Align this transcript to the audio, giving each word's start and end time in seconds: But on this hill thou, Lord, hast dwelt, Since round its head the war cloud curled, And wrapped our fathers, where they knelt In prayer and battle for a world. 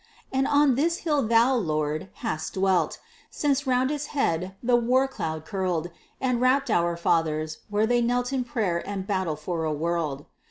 But 0.33 0.47
on 0.47 0.73
this 0.73 0.97
hill 1.05 1.21
thou, 1.27 1.53
Lord, 1.55 2.09
hast 2.25 2.55
dwelt, 2.55 2.97
Since 3.29 3.67
round 3.67 3.91
its 3.91 4.07
head 4.07 4.55
the 4.63 4.75
war 4.75 5.07
cloud 5.07 5.45
curled, 5.45 5.91
And 6.19 6.41
wrapped 6.41 6.71
our 6.71 6.97
fathers, 6.97 7.59
where 7.69 7.85
they 7.85 8.01
knelt 8.01 8.33
In 8.33 8.43
prayer 8.43 8.81
and 8.89 9.05
battle 9.05 9.35
for 9.35 9.63
a 9.63 9.71
world. 9.71 10.25